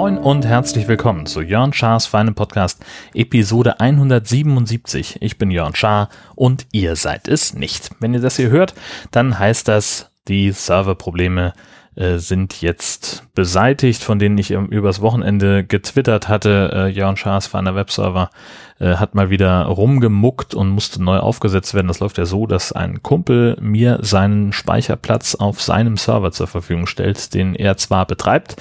[0.00, 5.18] Moin und herzlich willkommen zu Jörn Schars feinem Podcast, Episode 177.
[5.20, 7.90] Ich bin Jörn Schaar und ihr seid es nicht.
[8.00, 8.74] Wenn ihr das hier hört,
[9.10, 11.52] dann heißt das, die Serverprobleme
[11.96, 16.70] äh, sind jetzt beseitigt, von denen ich übers Wochenende getwittert hatte.
[16.72, 18.30] Äh, Jörn Schaas feiner Webserver
[18.78, 21.88] äh, hat mal wieder rumgemuckt und musste neu aufgesetzt werden.
[21.88, 26.86] Das läuft ja so, dass ein Kumpel mir seinen Speicherplatz auf seinem Server zur Verfügung
[26.86, 28.56] stellt, den er zwar betreibt,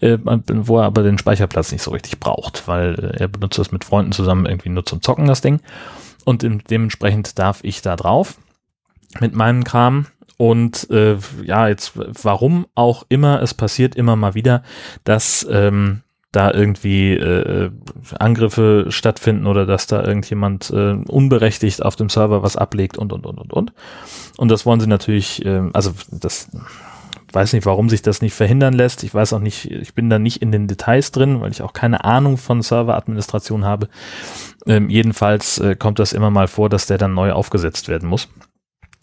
[0.00, 3.72] äh, wo er aber den Speicherplatz nicht so richtig braucht, weil äh, er benutzt das
[3.72, 5.60] mit Freunden zusammen irgendwie nur zum Zocken, das Ding.
[6.24, 8.38] Und dementsprechend darf ich da drauf
[9.20, 10.06] mit meinem Kram
[10.42, 14.64] und äh, ja, jetzt warum auch immer, es passiert immer mal wieder,
[15.04, 16.02] dass ähm,
[16.32, 17.70] da irgendwie äh,
[18.18, 23.24] Angriffe stattfinden oder dass da irgendjemand äh, unberechtigt auf dem Server was ablegt und und
[23.24, 23.72] und und und.
[24.36, 26.48] Und das wollen sie natürlich, äh, also das
[27.32, 29.04] weiß nicht, warum sich das nicht verhindern lässt.
[29.04, 31.72] Ich weiß auch nicht, ich bin da nicht in den Details drin, weil ich auch
[31.72, 33.88] keine Ahnung von Serveradministration habe.
[34.66, 38.28] Ähm, jedenfalls äh, kommt das immer mal vor, dass der dann neu aufgesetzt werden muss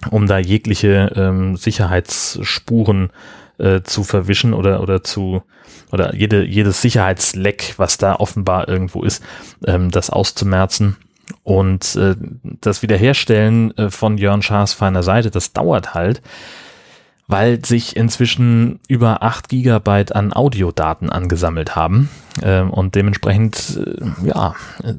[0.09, 3.11] um da jegliche ähm, Sicherheitsspuren
[3.57, 5.43] äh, zu verwischen oder oder zu
[5.91, 9.23] oder jede jedes Sicherheitsleck, was da offenbar irgendwo ist,
[9.65, 10.97] ähm, das auszumerzen.
[11.43, 12.15] Und äh,
[12.61, 16.21] das Wiederherstellen äh, von Jörn Schaas feiner Seite, das dauert halt,
[17.27, 22.09] weil sich inzwischen über acht Gigabyte an Audiodaten angesammelt haben.
[22.41, 24.93] Äh, und dementsprechend, äh, ja, äh,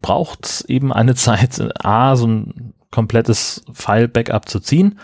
[0.00, 4.98] braucht eben eine Zeit, äh, A, so ein komplettes File-Backup zu ziehen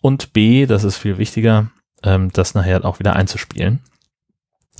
[0.00, 1.70] und B, das ist viel wichtiger,
[2.02, 3.80] ähm, das nachher auch wieder einzuspielen.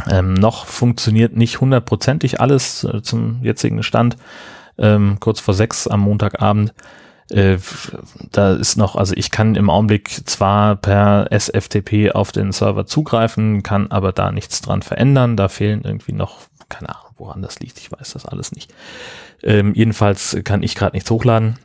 [0.08, 4.16] Ähm, noch funktioniert nicht hundertprozentig alles äh, zum jetzigen Stand.
[4.78, 6.74] Ähm, kurz vor sechs am Montagabend.
[7.30, 7.58] Äh,
[8.30, 13.62] da ist noch, also ich kann im Augenblick zwar per SFTP auf den Server zugreifen,
[13.62, 15.36] kann aber da nichts dran verändern.
[15.36, 17.78] Da fehlen irgendwie noch, keine Ahnung, woran das liegt.
[17.78, 18.72] Ich weiß das alles nicht.
[19.42, 21.58] Ähm, jedenfalls kann ich gerade nichts hochladen.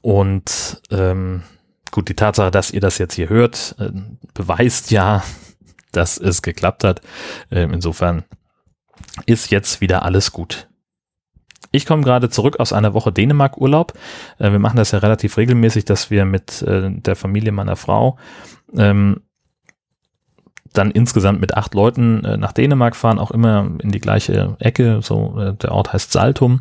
[0.00, 1.42] Und ähm,
[1.90, 3.90] gut, die Tatsache, dass ihr das jetzt hier hört, äh,
[4.34, 5.22] beweist ja,
[5.92, 7.00] dass es geklappt hat.
[7.50, 8.24] Ähm, insofern
[9.26, 10.68] ist jetzt wieder alles gut.
[11.72, 13.92] Ich komme gerade zurück aus einer Woche Dänemark-Urlaub.
[14.38, 18.18] Äh, wir machen das ja relativ regelmäßig, dass wir mit äh, der Familie meiner Frau
[18.74, 19.20] ähm,
[20.72, 25.00] dann insgesamt mit acht Leuten äh, nach Dänemark fahren, auch immer in die gleiche Ecke.
[25.02, 26.60] So, äh, der Ort heißt Saltum.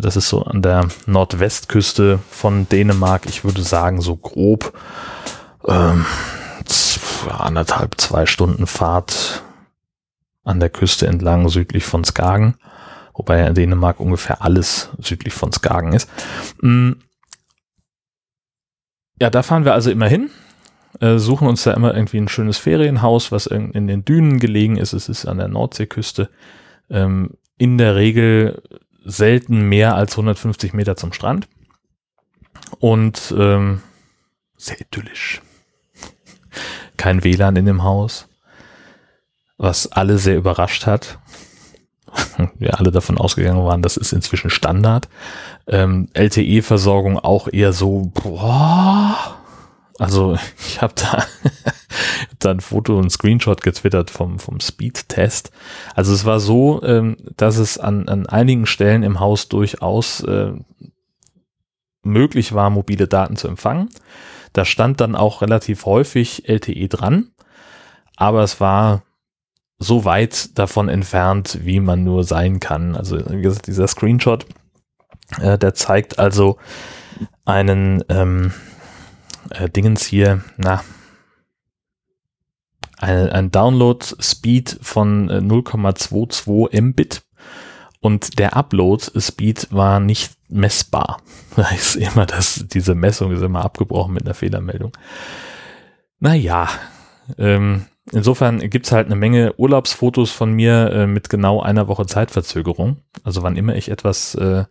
[0.00, 3.26] Das ist so an der Nordwestküste von Dänemark.
[3.26, 4.78] Ich würde sagen, so grob
[5.66, 6.04] ähm,
[7.28, 9.42] anderthalb, zwei Stunden Fahrt
[10.44, 12.56] an der Küste entlang südlich von Skagen.
[13.14, 16.10] Wobei ja in Dänemark ungefähr alles südlich von Skagen ist.
[16.60, 16.92] Mm.
[19.18, 20.28] Ja, da fahren wir also immer hin.
[21.00, 24.92] Äh, suchen uns da immer irgendwie ein schönes Ferienhaus, was in, den Dünen gelegen ist.
[24.92, 26.28] Es ist an der Nordseeküste.
[26.90, 28.62] Ähm, in der Regel
[29.06, 31.48] selten mehr als 150 Meter zum Strand
[32.80, 33.82] und ähm,
[34.56, 35.40] sehr idyllisch.
[36.96, 38.28] Kein WLAN in dem Haus,
[39.56, 41.18] was alle sehr überrascht hat.
[42.58, 45.08] Wir alle davon ausgegangen waren, das ist inzwischen Standard.
[45.68, 49.38] Ähm, LTE-Versorgung auch eher so, boah,
[49.98, 51.24] also ich habe da
[52.38, 55.50] dann Foto und Screenshot getwittert vom, vom Speed-Test.
[55.94, 60.52] Also es war so, ähm, dass es an, an einigen Stellen im Haus durchaus äh,
[62.02, 63.90] möglich war, mobile Daten zu empfangen.
[64.52, 67.32] Da stand dann auch relativ häufig LTE dran,
[68.16, 69.02] aber es war
[69.78, 72.96] so weit davon entfernt, wie man nur sein kann.
[72.96, 74.46] Also dieser Screenshot,
[75.40, 76.56] äh, der zeigt also
[77.44, 78.52] einen ähm,
[79.50, 80.82] äh, Dingens hier, na,
[82.98, 87.22] ein, ein Download-Speed von 0,22 äh, Mbit
[88.00, 91.20] und der Upload-Speed war nicht messbar.
[91.56, 94.92] Da ist immer das, diese Messung ist immer abgebrochen mit einer Fehlermeldung.
[96.20, 96.68] Naja,
[97.38, 102.98] ähm, insofern gibt's halt eine Menge Urlaubsfotos von mir äh, mit genau einer Woche Zeitverzögerung.
[103.24, 104.64] Also wann immer ich etwas äh,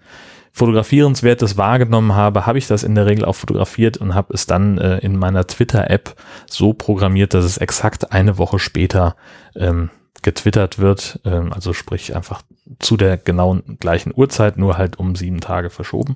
[0.55, 4.77] Fotografierenswertes wahrgenommen habe, habe ich das in der Regel auch fotografiert und habe es dann
[4.77, 6.15] äh, in meiner Twitter-App
[6.49, 9.17] so programmiert, dass es exakt eine Woche später
[9.57, 9.89] ähm,
[10.21, 11.19] getwittert wird.
[11.25, 12.41] Ähm, also sprich einfach
[12.79, 16.15] zu der genauen gleichen Uhrzeit, nur halt um sieben Tage verschoben.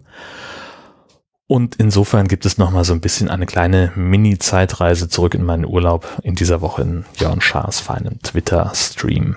[1.45, 6.07] Und insofern gibt es nochmal so ein bisschen eine kleine Mini-Zeitreise zurück in meinen Urlaub
[6.23, 9.35] in dieser Woche in Jörn Schaas feinem Twitter-Stream.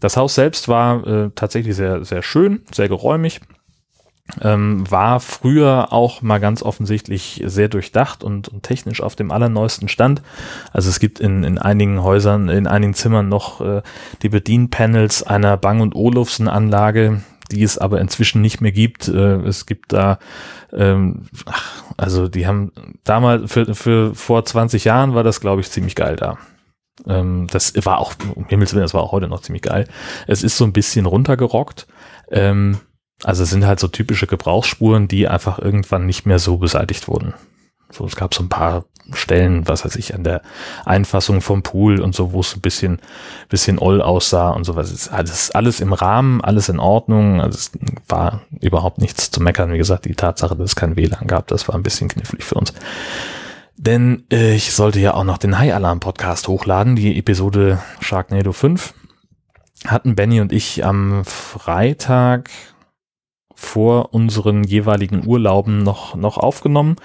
[0.00, 3.40] Das Haus selbst war äh, tatsächlich sehr, sehr schön, sehr geräumig.
[4.42, 9.88] Ähm, war früher auch mal ganz offensichtlich sehr durchdacht und, und, technisch auf dem allerneuesten
[9.88, 10.22] Stand.
[10.72, 13.82] Also es gibt in, in einigen Häusern, in einigen Zimmern noch äh,
[14.22, 19.08] die Bedienpanels einer Bang Olufsen Anlage, die es aber inzwischen nicht mehr gibt.
[19.08, 20.18] Äh, es gibt da,
[20.72, 22.72] ähm, ach, also die haben
[23.04, 26.38] damals, für, für vor 20 Jahren war das, glaube ich, ziemlich geil da.
[27.06, 29.86] Ähm, das war auch, um Himmels Willen, das war auch heute noch ziemlich geil.
[30.26, 31.86] Es ist so ein bisschen runtergerockt.
[32.30, 32.78] Ähm,
[33.22, 37.34] also es sind halt so typische Gebrauchsspuren, die einfach irgendwann nicht mehr so beseitigt wurden.
[37.90, 40.42] So, es gab so ein paar Stellen, was weiß ich, an der
[40.84, 43.00] Einfassung vom Pool und so, wo es ein bisschen,
[43.48, 44.92] bisschen oll aussah und sowas.
[44.92, 47.40] Ist alles, alles im Rahmen, alles in Ordnung.
[47.40, 47.72] Also es
[48.08, 49.72] war überhaupt nichts zu meckern.
[49.72, 52.54] Wie gesagt, die Tatsache, dass es kein WLAN gab, das war ein bisschen knifflig für
[52.54, 52.72] uns.
[53.76, 58.52] Denn äh, ich sollte ja auch noch den High Alarm Podcast hochladen, die Episode Sharknado
[58.52, 58.94] 5.
[59.86, 62.50] Hatten Benny und ich am Freitag
[63.60, 66.96] vor unseren jeweiligen Urlauben noch, noch aufgenommen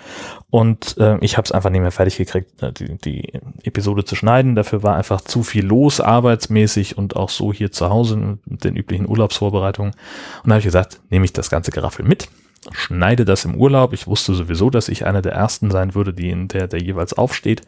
[0.55, 4.15] und äh, ich habe es einfach nicht mehr fertig gekriegt, äh, die, die Episode zu
[4.15, 4.55] schneiden.
[4.55, 8.77] Dafür war einfach zu viel los, arbeitsmäßig und auch so hier zu Hause mit den
[8.77, 9.91] üblichen Urlaubsvorbereitungen.
[9.91, 12.29] Und da habe ich gesagt, nehme ich das ganze Geraffel mit,
[12.71, 13.91] schneide das im Urlaub.
[13.91, 17.11] Ich wusste sowieso, dass ich einer der ersten sein würde, die in der, der jeweils
[17.11, 17.63] aufsteht.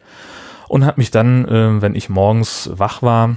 [0.66, 3.36] Und habe mich dann, äh, wenn ich morgens wach war,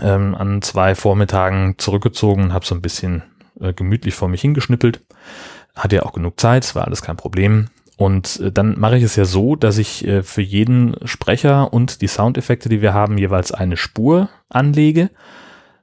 [0.00, 3.22] ähm, an zwei Vormittagen zurückgezogen und habe so ein bisschen
[3.60, 5.02] äh, gemütlich vor mich hingeschnippelt.
[5.74, 7.68] Hatte ja auch genug Zeit, war alles kein Problem.
[7.96, 12.02] Und äh, dann mache ich es ja so, dass ich äh, für jeden Sprecher und
[12.02, 15.10] die Soundeffekte, die wir haben, jeweils eine Spur anlege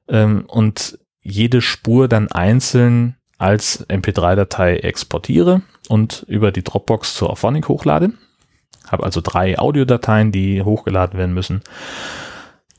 [0.07, 7.67] ähm, und jede Spur dann einzeln als MP3-Datei exportiere und über die Dropbox zur Auphonic
[7.67, 8.13] hochlade.
[8.87, 11.61] Habe also drei Audiodateien, die hochgeladen werden müssen.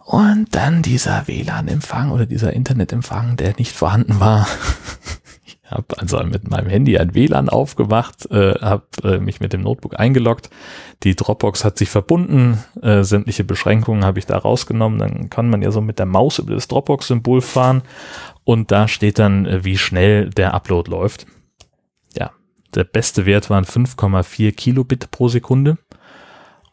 [0.05, 4.47] Und dann dieser WLAN-Empfang oder dieser Internetempfang, der nicht vorhanden war.
[5.47, 9.63] ich habe also mit meinem Handy ein WLAN aufgemacht, äh, habe äh, mich mit dem
[9.63, 10.51] Notebook eingeloggt.
[11.05, 14.99] Die Dropbox hat sich verbunden, äh, sämtliche Beschränkungen habe ich da rausgenommen.
[14.99, 17.83] Dann kann man ja so mit der Maus über das Dropbox-Symbol fahren
[18.45, 21.27] und da steht dann, äh, wie schnell der Upload läuft.
[22.15, 22.31] Ja,
[22.75, 25.79] der beste Wert waren 5,4 Kilobit pro Sekunde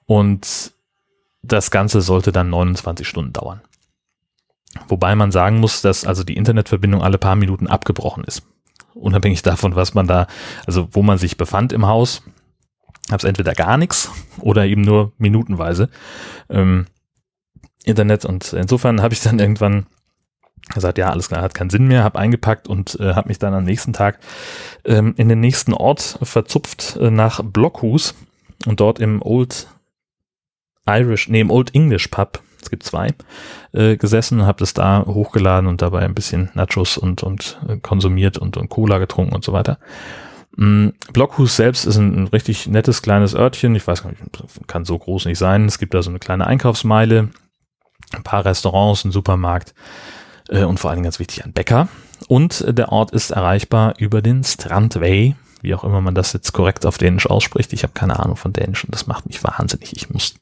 [0.06, 0.74] und
[1.44, 3.62] das Ganze sollte dann 29 Stunden dauern.
[4.88, 8.44] Wobei man sagen muss, dass also die Internetverbindung alle paar Minuten abgebrochen ist.
[8.94, 10.28] Unabhängig davon, was man da,
[10.66, 12.24] also wo man sich befand im Haus,
[13.10, 15.90] gab es entweder gar nichts oder eben nur minutenweise
[16.50, 16.88] ähm,
[17.84, 18.26] Internet.
[18.26, 19.88] Und insofern habe ich dann irgendwann
[20.74, 23.54] gesagt, ja, alles klar, hat keinen Sinn mehr, habe eingepackt und äh, habe mich dann
[23.54, 24.20] am nächsten Tag
[24.86, 28.16] ähm, in den nächsten Ort verzupft äh, nach Blockhus
[28.66, 29.68] und dort im Old
[30.88, 33.10] Irish, nee, im Old English Pub, es gibt zwei,
[33.72, 38.38] äh, gesessen, habe das da hochgeladen und dabei ein bisschen Nachos und, und äh, konsumiert
[38.38, 39.80] und, und Cola getrunken und so weiter.
[40.58, 43.76] Mm, Blockhus selbst ist ein, ein, richtig nettes kleines Örtchen.
[43.76, 44.22] Ich weiß gar nicht,
[44.68, 45.66] kann so groß nicht sein.
[45.66, 47.30] Es gibt da so eine kleine Einkaufsmeile,
[48.14, 49.74] ein paar Restaurants, ein Supermarkt
[50.50, 51.88] äh, und vor Dingen ganz wichtig ein Bäcker.
[52.28, 56.52] Und äh, der Ort ist erreichbar über den Strandway, wie auch immer man das jetzt
[56.52, 57.72] korrekt auf Dänisch ausspricht.
[57.74, 59.96] Ich habe keine Ahnung von Dänisch und das macht mich wahnsinnig.
[59.96, 60.36] Ich muss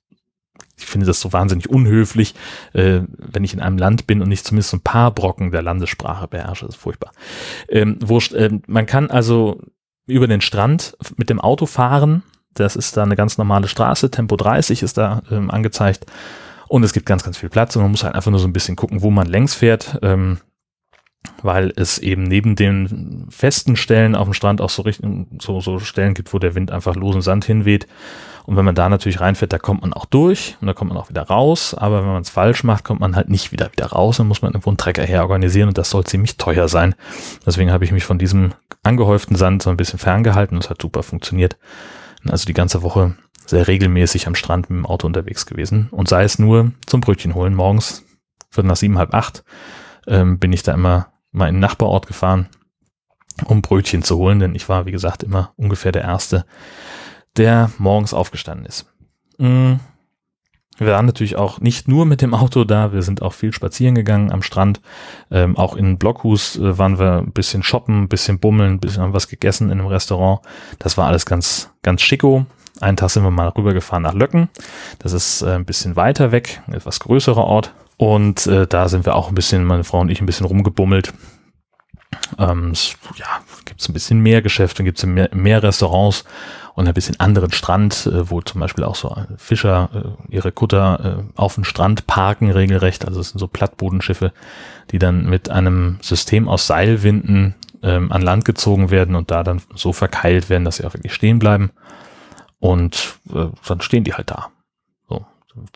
[0.79, 2.35] ich finde das so wahnsinnig unhöflich,
[2.73, 6.27] äh, wenn ich in einem Land bin und nicht zumindest ein paar Brocken der Landessprache
[6.27, 6.65] beherrsche.
[6.65, 7.11] Das ist furchtbar.
[7.67, 9.61] Ähm, wurscht, äh, man kann also
[10.07, 12.23] über den Strand mit dem Auto fahren.
[12.53, 14.09] Das ist da eine ganz normale Straße.
[14.09, 16.05] Tempo 30 ist da ähm, angezeigt.
[16.67, 18.53] Und es gibt ganz, ganz viel Platz und man muss halt einfach nur so ein
[18.53, 19.99] bisschen gucken, wo man längs fährt.
[20.01, 20.39] Ähm,
[21.41, 24.83] weil es eben neben den festen Stellen auf dem Strand auch so,
[25.39, 27.87] so, so Stellen gibt, wo der Wind einfach losen Sand hinweht.
[28.49, 30.97] Und wenn man da natürlich reinfährt, da kommt man auch durch und da kommt man
[30.97, 31.75] auch wieder raus.
[31.75, 34.17] Aber wenn man es falsch macht, kommt man halt nicht wieder wieder raus.
[34.17, 36.95] Dann muss man irgendwo einen Trecker herorganisieren und das soll ziemlich teuer sein.
[37.45, 40.81] Deswegen habe ich mich von diesem angehäuften Sand so ein bisschen ferngehalten und es hat
[40.81, 41.59] super funktioniert.
[42.27, 43.13] Also die ganze Woche
[43.45, 45.87] sehr regelmäßig am Strand mit dem Auto unterwegs gewesen.
[45.91, 48.03] Und sei es nur zum Brötchen holen morgens,
[48.49, 49.43] viertel nach sieben, halb acht,
[50.07, 52.47] ähm, bin ich da immer mal in den Nachbarort gefahren,
[53.45, 56.45] um Brötchen zu holen, denn ich war, wie gesagt, immer ungefähr der Erste,
[57.39, 58.85] der morgens aufgestanden ist.
[59.37, 59.75] Mm.
[60.77, 63.95] Wir waren natürlich auch nicht nur mit dem Auto da, wir sind auch viel spazieren
[63.95, 64.79] gegangen am Strand.
[65.29, 69.03] Ähm, auch in Blockhus äh, waren wir ein bisschen shoppen, ein bisschen bummeln, ein bisschen
[69.03, 70.39] haben was gegessen in einem Restaurant.
[70.77, 72.45] Das war alles ganz, ganz schicko.
[72.79, 74.47] Einen Tag sind wir mal rübergefahren nach Löcken.
[74.99, 77.73] Das ist äh, ein bisschen weiter weg, ein etwas größerer Ort.
[77.97, 81.13] Und äh, da sind wir auch ein bisschen, meine Frau und ich, ein bisschen rumgebummelt.
[82.37, 82.73] Ähm,
[83.15, 83.25] ja,
[83.65, 86.23] gibt es ein bisschen mehr Geschäfte, gibt es mehr, mehr Restaurants
[86.73, 89.89] und ein bisschen anderen Strand, äh, wo zum Beispiel auch so Fischer
[90.29, 93.05] äh, ihre Kutter äh, auf dem Strand parken regelrecht.
[93.05, 94.31] Also es sind so Plattbodenschiffe,
[94.91, 99.61] die dann mit einem System aus Seilwinden ähm, an Land gezogen werden und da dann
[99.75, 101.71] so verkeilt werden, dass sie auch wirklich stehen bleiben.
[102.59, 104.49] Und äh, dann stehen die halt da.
[105.07, 105.25] So.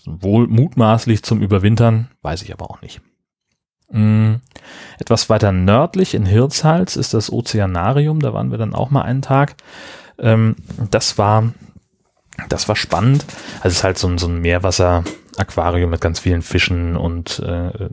[0.06, 3.02] Wohl mutmaßlich zum Überwintern, weiß ich aber auch nicht.
[3.90, 4.36] Mm,
[5.00, 9.22] etwas weiter nördlich in Hirtshals ist das Ozeanarium, da waren wir dann auch mal einen
[9.22, 9.56] Tag.
[10.20, 10.56] Ähm,
[10.90, 11.52] das war,
[12.50, 13.26] das war spannend.
[13.58, 17.90] Also es ist halt so ein, so ein Meerwasser-Aquarium mit ganz vielen Fischen und äh,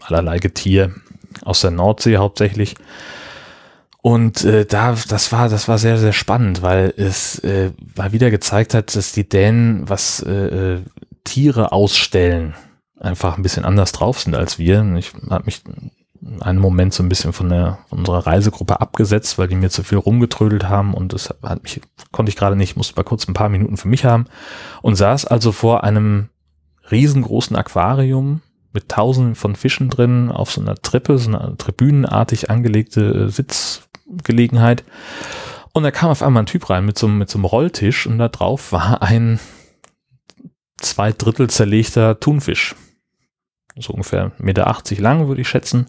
[0.00, 0.94] allerlei Getier
[1.44, 2.74] aus der Nordsee hauptsächlich.
[4.02, 8.30] Und äh, da, das war, das war sehr, sehr spannend, weil es äh, mal wieder
[8.30, 10.82] gezeigt hat, dass die Dänen, was äh, äh
[11.24, 12.54] Tiere ausstellen,
[12.98, 14.84] einfach ein bisschen anders drauf sind als wir.
[14.96, 15.62] Ich habe mich
[16.40, 19.82] einen Moment so ein bisschen von, der, von unserer Reisegruppe abgesetzt, weil die mir zu
[19.82, 23.34] viel rumgetrödelt haben und das hat mich, konnte ich gerade nicht, musste mal kurz ein
[23.34, 24.26] paar Minuten für mich haben
[24.82, 26.28] und saß also vor einem
[26.90, 33.26] riesengroßen Aquarium mit tausenden von Fischen drin auf so einer Treppe, so einer tribünenartig angelegte
[33.26, 34.84] äh, Sitzgelegenheit.
[35.72, 38.18] Und da kam auf einmal ein Typ rein mit so, mit so einem Rolltisch und
[38.18, 39.40] da drauf war ein
[40.78, 42.74] zwei Drittel zerlegter Thunfisch.
[43.78, 45.86] So ungefähr 1,80 Meter lang, würde ich schätzen.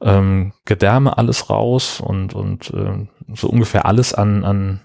[0.00, 4.80] Ähm, Gedärme alles raus und, und äh, so ungefähr alles an, an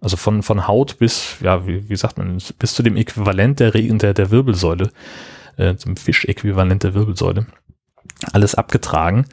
[0.00, 3.70] also von, von Haut bis, ja, wie, wie sagt man, bis zu dem Äquivalent der,
[3.70, 4.90] der, der Wirbelsäule
[5.56, 7.46] äh, zum Fischäquivalent der Wirbelsäule.
[8.32, 9.26] Alles abgetragen.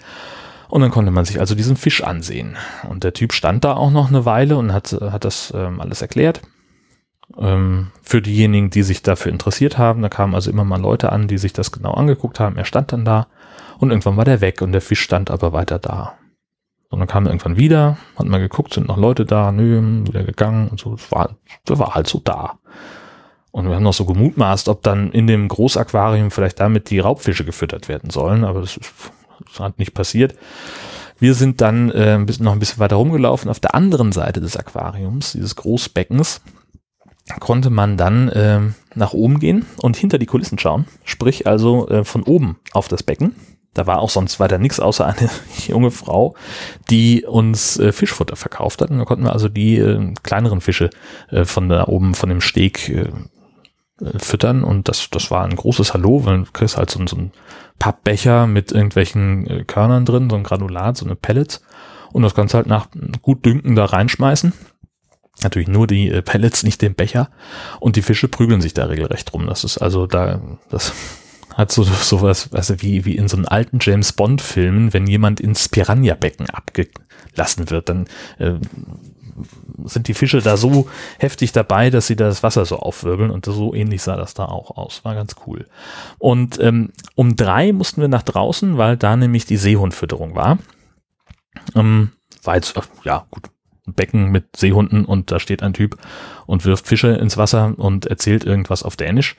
[0.69, 2.57] Und dann konnte man sich also diesen Fisch ansehen.
[2.89, 6.01] Und der Typ stand da auch noch eine Weile und hat, hat das ähm, alles
[6.01, 6.41] erklärt.
[7.37, 11.27] Ähm, für diejenigen, die sich dafür interessiert haben, da kamen also immer mal Leute an,
[11.27, 12.57] die sich das genau angeguckt haben.
[12.57, 13.27] Er stand dann da
[13.79, 16.17] und irgendwann war der weg und der Fisch stand aber weiter da.
[16.89, 20.23] Und dann kam er irgendwann wieder, hat mal geguckt, sind noch Leute da, nö, wieder
[20.23, 20.91] gegangen und so.
[20.91, 22.59] Das war, das war halt so da.
[23.51, 27.43] Und wir haben noch so gemutmaßt, ob dann in dem Großaquarium vielleicht damit die Raubfische
[27.43, 28.93] gefüttert werden sollen, aber das, ist,
[29.45, 30.35] das hat nicht passiert.
[31.19, 33.49] Wir sind dann äh, noch ein bisschen weiter rumgelaufen.
[33.49, 36.41] Auf der anderen Seite des Aquariums, dieses Großbeckens,
[37.39, 38.61] konnte man dann äh,
[38.95, 40.85] nach oben gehen und hinter die Kulissen schauen.
[41.03, 43.35] Sprich also äh, von oben auf das Becken.
[43.73, 45.29] Da war auch sonst weiter nichts außer eine
[45.67, 46.35] junge Frau,
[46.89, 48.89] die uns äh, Fischfutter verkauft hat.
[48.89, 50.89] Und da konnten wir also die äh, kleineren Fische
[51.29, 53.11] äh, von da oben von dem Steg äh,
[54.01, 57.15] äh, füttern und das, das war ein großes Hallo, weil du kriegst halt so, so
[57.15, 57.31] ein
[57.79, 61.63] Pappbecher mit irgendwelchen äh, Körnern drin, so ein Granulat, so eine Pellets
[62.13, 62.87] und das kannst halt nach
[63.21, 64.53] gut Dünken da reinschmeißen.
[65.43, 67.29] Natürlich nur die äh, Pellets, nicht den Becher
[67.79, 69.45] und die Fische prügeln sich da regelrecht rum.
[69.45, 70.93] Das ist also da, das
[71.53, 75.39] hat so sowas, also wie, wie in so einem alten James Bond Filmen, wenn jemand
[75.39, 78.05] ins Piranha-Becken abgelassen wird, dann
[78.39, 78.53] äh,
[79.85, 80.89] sind die Fische da so
[81.19, 84.71] heftig dabei, dass sie das Wasser so aufwirbeln und so ähnlich sah das da auch
[84.77, 85.05] aus.
[85.05, 85.67] War ganz cool.
[86.17, 90.57] Und ähm, um drei mussten wir nach draußen, weil da nämlich die Seehundfütterung war.
[91.75, 92.11] Ähm,
[92.43, 93.49] war jetzt, ja gut,
[93.95, 95.97] Becken mit Seehunden und da steht ein Typ
[96.45, 99.35] und wirft Fische ins Wasser und erzählt irgendwas auf Dänisch.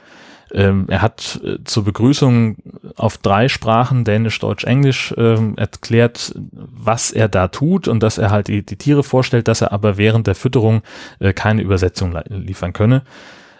[0.52, 2.56] Ähm, er hat äh, zur Begrüßung
[2.96, 8.30] auf drei Sprachen, Dänisch, Deutsch, Englisch, ähm, erklärt, was er da tut und dass er
[8.30, 10.82] halt die, die Tiere vorstellt, dass er aber während der Fütterung
[11.18, 13.02] äh, keine Übersetzung liefern könne.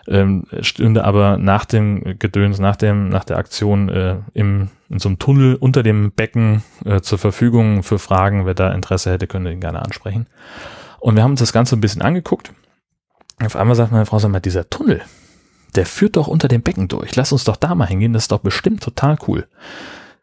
[0.06, 5.10] Ähm, stünde aber nach dem Gedöns, nach dem, nach der Aktion äh, im, in so
[5.10, 8.46] einem Tunnel unter dem Becken äh, zur Verfügung für Fragen.
[8.46, 10.26] Wer da Interesse hätte, könnte ihn gerne ansprechen.
[11.00, 12.52] Und wir haben uns das Ganze ein bisschen angeguckt.
[13.44, 15.02] Auf einmal sagt meine Frau, sag mal, dieser Tunnel,
[15.76, 17.14] der führt doch unter dem Becken durch.
[17.14, 19.46] Lass uns doch da mal hingehen, das ist doch bestimmt total cool.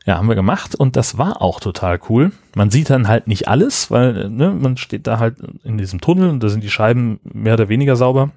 [0.06, 2.32] Ja, haben wir gemacht und das war auch total cool.
[2.56, 6.30] Man sieht dann halt nicht alles, weil ne, man steht da halt in diesem Tunnel
[6.30, 8.30] und da sind die Scheiben mehr oder weniger sauber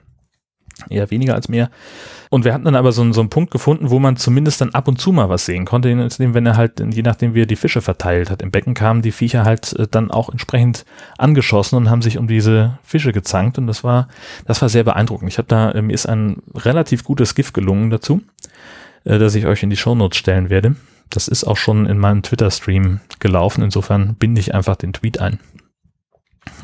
[0.89, 1.71] eher weniger als mehr.
[2.31, 4.87] Und wir hatten dann aber so, so einen Punkt gefunden, wo man zumindest dann ab
[4.87, 7.81] und zu mal was sehen konnte, wenn er halt, je nachdem wie er die Fische
[7.81, 10.85] verteilt hat, im Becken kamen die Viecher halt äh, dann auch entsprechend
[11.17, 14.09] angeschossen und haben sich um diese Fische gezankt und das war,
[14.47, 15.31] das war sehr beeindruckend.
[15.31, 18.21] Ich habe da, äh, mir ist ein relativ gutes Gift gelungen dazu,
[19.05, 20.77] äh, das ich euch in die Shownotes stellen werde.
[21.11, 25.41] Das ist auch schon in meinem Twitter-Stream gelaufen, insofern binde ich einfach den Tweet ein.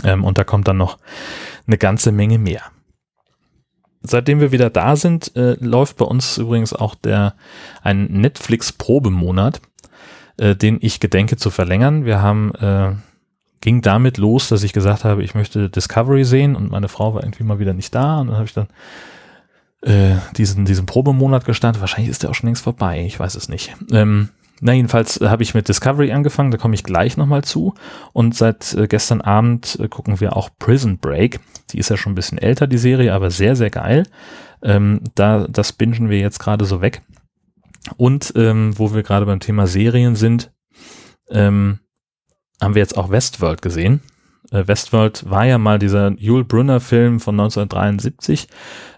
[0.05, 0.99] Ähm, und da kommt dann noch
[1.67, 2.61] eine ganze Menge mehr
[4.05, 7.35] seitdem wir wieder da sind, äh, läuft bei uns übrigens auch der
[7.83, 9.61] ein Netflix-Probemonat,
[10.37, 12.05] äh, den ich gedenke zu verlängern.
[12.05, 12.93] Wir haben äh,
[13.61, 17.23] ging damit los, dass ich gesagt habe, ich möchte Discovery sehen und meine Frau war
[17.23, 18.69] irgendwie mal wieder nicht da und dann habe ich dann
[19.83, 21.81] äh, diesen diesen Probemonat gestartet.
[21.81, 23.75] Wahrscheinlich ist der auch schon längst vorbei, ich weiß es nicht.
[23.91, 24.29] Ähm,
[24.65, 27.75] na, jedenfalls habe ich mit Discovery angefangen, da komme ich gleich nochmal zu.
[28.15, 31.39] Und seit äh, gestern Abend äh, gucken wir auch Prison Break.
[31.71, 34.05] Die ist ja schon ein bisschen älter, die Serie, aber sehr, sehr geil.
[34.63, 37.03] Ähm, da, das bingen wir jetzt gerade so weg.
[37.99, 40.51] Und ähm, wo wir gerade beim Thema Serien sind,
[41.29, 41.81] ähm,
[42.59, 44.01] haben wir jetzt auch Westworld gesehen.
[44.51, 48.49] Äh, Westworld war ja mal dieser Yul Brynner Film von 1973.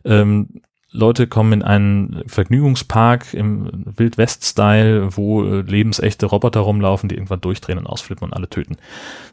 [0.04, 0.60] Ähm,
[0.96, 7.78] Leute kommen in einen Vergnügungspark im Wild-West-Style, wo äh, lebensechte Roboter rumlaufen, die irgendwann durchdrehen
[7.78, 8.76] und ausflippen und alle töten.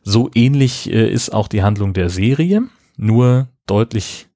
[0.04, 2.64] So ähnlich äh, ist auch die Handlung der Serie,
[2.98, 4.28] nur deutlich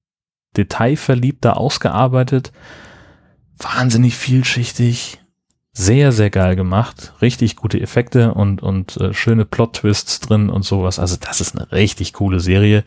[0.56, 2.52] detailverliebter ausgearbeitet,
[3.58, 5.20] wahnsinnig vielschichtig,
[5.74, 10.98] sehr, sehr geil gemacht, richtig gute Effekte und, und äh, schöne Plot-Twists drin und sowas.
[10.98, 12.84] Also das ist eine richtig coole Serie.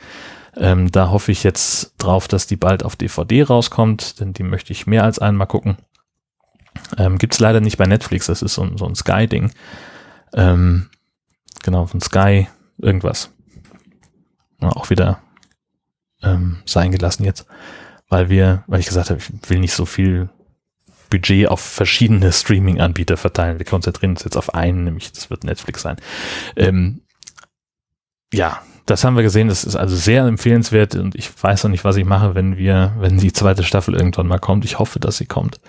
[0.57, 4.73] Ähm, da hoffe ich jetzt drauf, dass die bald auf DVD rauskommt, denn die möchte
[4.73, 5.76] ich mehr als einmal gucken.
[6.99, 9.52] Ähm, Gibt es leider nicht bei Netflix, das ist so, so ein Sky-Ding.
[10.35, 10.90] Ähm,
[11.62, 13.30] genau, von Sky irgendwas.
[14.61, 15.21] Auch wieder
[16.23, 17.47] ähm, sein gelassen jetzt,
[18.09, 20.28] weil wir, weil ich gesagt habe, ich will nicht so viel
[21.09, 23.59] Budget auf verschiedene Streaming-Anbieter verteilen.
[23.59, 25.97] Wir konzentrieren uns jetzt auf einen, nämlich das wird Netflix sein.
[26.57, 27.02] Ähm,
[28.33, 31.85] ja, das haben wir gesehen, das ist also sehr empfehlenswert und ich weiß noch nicht,
[31.85, 34.65] was ich mache, wenn wir, wenn die zweite Staffel irgendwann mal kommt.
[34.65, 35.61] Ich hoffe, dass sie kommt.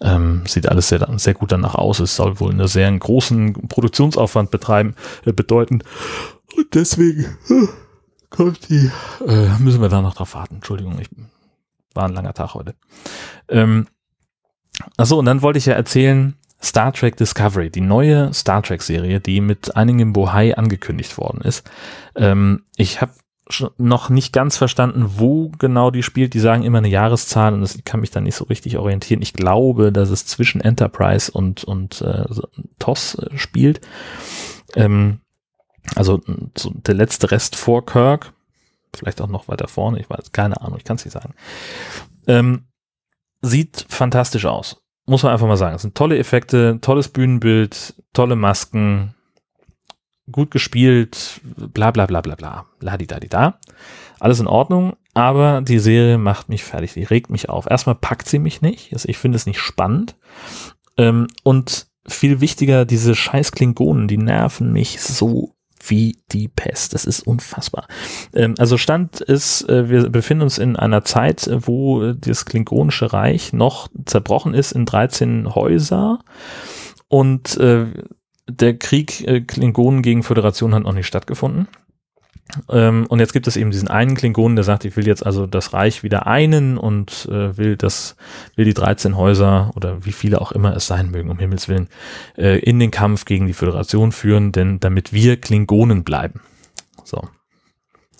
[0.00, 2.00] Ähm, sieht alles sehr, sehr gut danach aus.
[2.00, 4.94] Es soll wohl einen sehr großen Produktionsaufwand betreiben,
[5.26, 5.82] äh, bedeuten.
[6.56, 7.66] Und deswegen äh,
[8.30, 8.90] kommt die,
[9.26, 10.56] äh, müssen wir da noch drauf warten.
[10.56, 11.10] Entschuldigung, ich
[11.92, 12.74] war ein langer Tag heute.
[13.48, 13.86] Ähm,
[14.96, 19.20] achso, und dann wollte ich ja erzählen, Star Trek Discovery, die neue Star Trek Serie,
[19.20, 21.68] die mit einigem Bohai angekündigt worden ist.
[22.14, 23.12] Ähm, ich habe
[23.78, 26.34] noch nicht ganz verstanden, wo genau die spielt.
[26.34, 29.22] Die sagen immer eine Jahreszahl und das kann mich dann nicht so richtig orientieren.
[29.22, 32.26] Ich glaube, dass es zwischen Enterprise und, und äh,
[32.78, 33.80] TOS äh, spielt.
[34.76, 35.20] Ähm,
[35.96, 36.20] also
[36.56, 38.32] so der letzte Rest vor Kirk.
[38.94, 39.98] Vielleicht auch noch weiter vorne.
[39.98, 41.34] Ich weiß, keine Ahnung, ich kann es nicht sagen.
[42.26, 42.66] Ähm,
[43.40, 45.74] sieht fantastisch aus muss man einfach mal sagen.
[45.74, 49.14] Es sind tolle Effekte, tolles Bühnenbild, tolle Masken,
[50.30, 53.58] gut gespielt, bla bla bla bla bla, la di da di da.
[54.20, 57.68] Alles in Ordnung, aber die Serie macht mich fertig, die regt mich auf.
[57.68, 60.16] Erstmal packt sie mich nicht, also ich finde es nicht spannend.
[60.96, 66.94] Ähm, und viel wichtiger, diese scheiß Klingonen, die nerven mich so wie die Pest.
[66.94, 67.88] Das ist unfassbar.
[68.34, 73.52] Ähm, also Stand ist, äh, wir befinden uns in einer Zeit, wo das Klingonische Reich
[73.52, 76.20] noch zerbrochen ist in 13 Häuser
[77.08, 77.86] und äh,
[78.48, 81.68] der Krieg äh, Klingonen gegen Föderation hat noch nicht stattgefunden.
[82.68, 85.46] Ähm, und jetzt gibt es eben diesen einen Klingonen, der sagt, ich will jetzt also
[85.46, 88.16] das Reich wieder einen und äh, will das,
[88.56, 91.88] will die 13 Häuser oder wie viele auch immer es sein mögen, um Himmels Willen,
[92.36, 96.40] äh, in den Kampf gegen die Föderation führen, denn damit wir Klingonen bleiben.
[97.04, 97.28] So.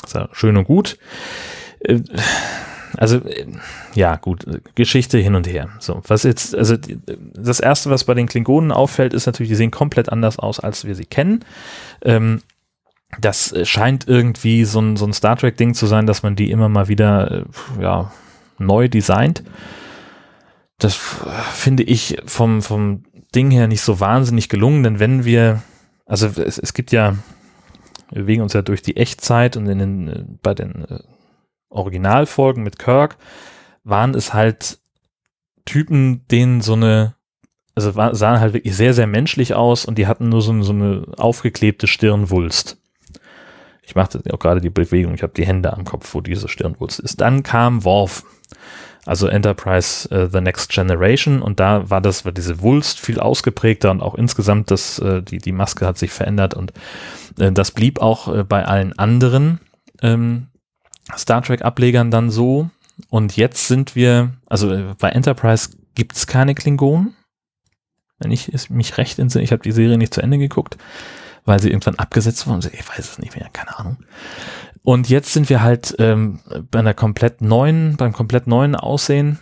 [0.04, 0.98] ist ja schön und gut.
[1.80, 2.00] Äh,
[2.96, 3.46] also, äh,
[3.94, 5.68] ja, gut, Geschichte hin und her.
[5.78, 6.76] So, was jetzt, also
[7.34, 10.84] das erste, was bei den Klingonen auffällt, ist natürlich, die sehen komplett anders aus, als
[10.84, 11.44] wir sie kennen.
[12.02, 12.42] Ähm,
[13.18, 16.50] das äh, scheint irgendwie so ein, so ein Star Trek-Ding zu sein, dass man die
[16.50, 17.44] immer mal wieder äh,
[17.82, 18.12] ja,
[18.58, 19.42] neu designt.
[20.78, 25.62] Das finde ich vom, vom Ding her nicht so wahnsinnig gelungen, denn wenn wir,
[26.06, 27.16] also es, es gibt ja,
[28.10, 30.86] wir bewegen uns ja durch die Echtzeit und in den, äh, bei den
[31.68, 33.16] Originalfolgen mit Kirk
[33.84, 34.78] waren es halt
[35.64, 37.14] Typen, denen so eine,
[37.74, 41.06] also sahen halt wirklich sehr, sehr menschlich aus und die hatten nur so, so eine
[41.16, 42.79] aufgeklebte Stirnwulst.
[43.90, 47.04] Ich machte auch gerade die Bewegung, ich habe die Hände am Kopf, wo diese Stirnwurzel
[47.04, 47.20] ist.
[47.20, 48.24] Dann kam Worf,
[49.04, 51.42] also Enterprise uh, The Next Generation.
[51.42, 55.38] Und da war das, war diese Wulst viel ausgeprägter und auch insgesamt das, uh, die,
[55.38, 56.54] die Maske hat sich verändert.
[56.54, 56.72] Und
[57.40, 59.58] uh, das blieb auch bei allen anderen
[60.02, 60.46] ähm,
[61.18, 62.70] Star Trek Ablegern dann so.
[63.08, 67.16] Und jetzt sind wir, also bei Enterprise gibt es keine Klingonen,
[68.20, 70.76] wenn ich mich recht entsinne, ich habe die Serie nicht zu Ende geguckt
[71.44, 72.60] weil sie irgendwann abgesetzt wurden.
[72.72, 73.98] Ich weiß es nicht mehr, keine Ahnung.
[74.82, 79.38] Und jetzt sind wir halt ähm, bei einer komplett neuen, beim komplett neuen Aussehen.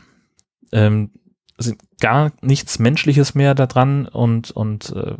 [0.72, 1.10] Ähm,
[1.58, 5.16] sind gar nichts Menschliches mehr da dran und, und äh,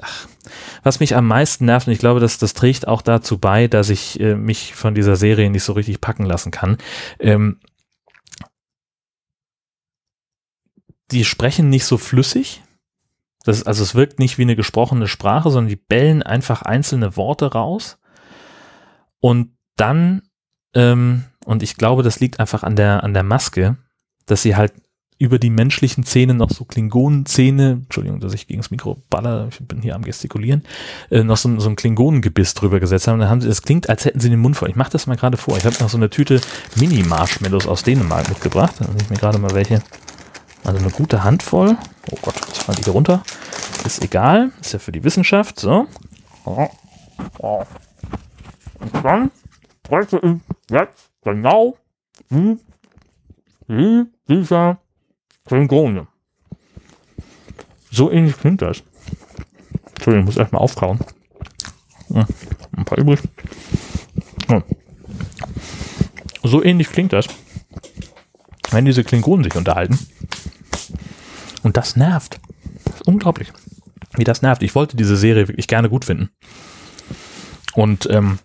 [0.00, 0.26] ach,
[0.82, 3.90] was mich am meisten nervt, und ich glaube, dass das trägt auch dazu bei, dass
[3.90, 6.78] ich äh, mich von dieser Serie nicht so richtig packen lassen kann.
[7.18, 7.60] Ähm,
[11.10, 12.62] die sprechen nicht so flüssig.
[13.44, 17.52] Das, also es wirkt nicht wie eine gesprochene Sprache, sondern die bellen einfach einzelne Worte
[17.52, 17.98] raus.
[19.20, 20.22] Und dann,
[20.74, 23.76] ähm, und ich glaube, das liegt einfach an der, an der Maske,
[24.26, 24.72] dass sie halt
[25.22, 29.60] über die menschlichen Zähne noch so Klingonenzähne, Entschuldigung, dass ich gegen das Mikro baller, ich
[29.60, 30.64] bin hier am gestikulieren,
[31.10, 33.20] äh, noch so, so ein Klingonengebiss drüber gesetzt haben.
[33.20, 34.70] dann haben sie, es klingt, als hätten sie den Mund voll.
[34.70, 35.56] Ich mache das mal gerade vor.
[35.56, 36.40] Ich habe noch so eine Tüte
[36.74, 38.74] Mini-Marshmallows aus Dänemark mitgebracht.
[38.80, 39.80] Da nehme ich mir gerade mal welche
[40.64, 41.76] also eine gute Handvoll.
[42.10, 43.22] Oh Gott, was fallen die hier runter?
[43.84, 44.52] Ist egal.
[44.60, 45.58] Ist ja für die Wissenschaft.
[45.58, 45.86] So.
[46.44, 46.70] Und
[49.02, 49.30] dann
[49.84, 50.36] spreche ich
[50.70, 51.76] jetzt genau
[52.28, 52.58] wie,
[53.66, 54.78] wie dieser
[55.46, 56.06] Klingone.
[57.90, 58.82] So ähnlich klingt das.
[59.94, 60.98] Entschuldigung, ich muss erstmal aufkauen.
[62.08, 62.26] Ja,
[62.76, 63.20] ein paar übrig.
[64.48, 64.62] Ja.
[66.42, 67.26] So ähnlich klingt das,
[68.70, 69.98] wenn diese Klingonen sich unterhalten.
[71.62, 72.40] Und das nervt.
[72.84, 73.52] Das unglaublich,
[74.16, 74.62] wie das nervt.
[74.62, 76.30] Ich wollte diese Serie wirklich gerne gut finden.
[77.74, 78.38] Und ähm,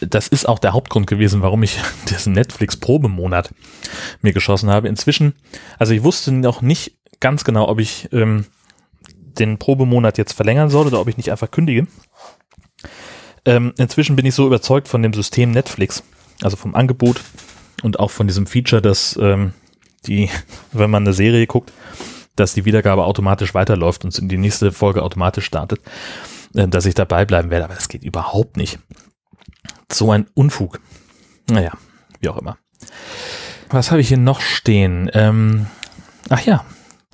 [0.00, 1.78] das ist auch der Hauptgrund gewesen, warum ich
[2.10, 3.54] diesen Netflix-Probemonat
[4.22, 4.88] mir geschossen habe.
[4.88, 5.34] Inzwischen,
[5.78, 8.46] also ich wusste noch nicht ganz genau, ob ich ähm,
[9.38, 11.86] den Probemonat jetzt verlängern soll oder ob ich nicht einfach kündige.
[13.44, 16.02] Ähm, inzwischen bin ich so überzeugt von dem System Netflix,
[16.42, 17.20] also vom Angebot
[17.82, 19.52] und auch von diesem Feature, dass ähm,
[20.06, 20.28] die,
[20.72, 21.72] wenn man eine Serie guckt,
[22.36, 25.80] dass die Wiedergabe automatisch weiterläuft und die nächste Folge automatisch startet,
[26.54, 27.64] äh, dass ich dabei bleiben werde.
[27.64, 28.78] Aber das geht überhaupt nicht.
[29.90, 30.80] So ein Unfug.
[31.50, 31.72] Naja,
[32.20, 32.58] wie auch immer.
[33.70, 35.10] Was habe ich hier noch stehen?
[35.14, 35.66] Ähm,
[36.28, 36.64] ach ja,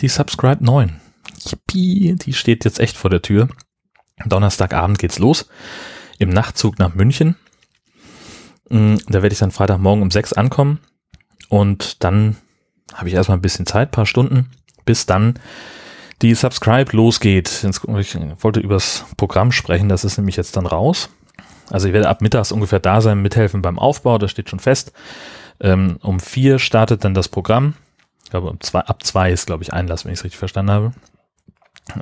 [0.00, 1.00] die Subscribe 9.
[1.44, 3.48] Yippie, die steht jetzt echt vor der Tür.
[4.26, 5.48] Donnerstagabend geht's los.
[6.18, 7.36] Im Nachtzug nach München.
[8.68, 10.78] Mm, da werde ich dann Freitagmorgen um 6 ankommen.
[11.48, 12.36] Und dann
[12.94, 14.50] habe ich erstmal ein bisschen Zeit, paar Stunden,
[14.84, 15.38] bis dann
[16.22, 17.64] die Subscribe losgeht.
[17.64, 17.82] Ich
[18.42, 21.10] wollte übers Programm sprechen, das ist nämlich jetzt dann raus.
[21.70, 24.92] Also ich werde ab mittags ungefähr da sein, mithelfen beim Aufbau, das steht schon fest.
[25.60, 27.74] Ähm, um vier startet dann das Programm.
[28.24, 30.70] Ich glaube, um zwei, ab zwei ist, glaube ich, Einlass, wenn ich es richtig verstanden
[30.70, 30.92] habe.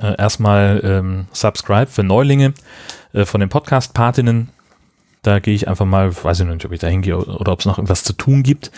[0.01, 2.53] Äh, erstmal ähm, Subscribe für Neulinge
[3.13, 4.49] äh, von den Podcast-Patinnen.
[5.23, 7.59] Da gehe ich einfach mal, weiß ich noch nicht, ob ich da hingehe oder ob
[7.59, 8.71] es noch irgendwas zu tun gibt.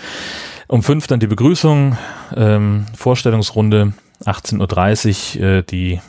[0.73, 1.99] Um fünf dann die Begrüßung,
[2.35, 3.93] ähm, Vorstellungsrunde,
[4.25, 6.01] 18.30 Uhr äh, die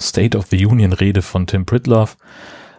[0.00, 2.16] State of the Union Rede von Tim Pritloff